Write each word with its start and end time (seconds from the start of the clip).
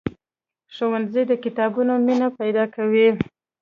ښوونځی 0.75 1.23
د 1.27 1.33
کتابونو 1.43 1.93
مینه 2.05 2.27
پیدا 2.39 2.63
کوي. 2.75 3.07